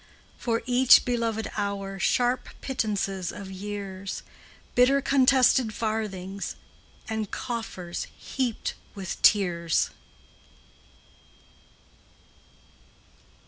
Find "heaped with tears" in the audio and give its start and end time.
8.17-9.91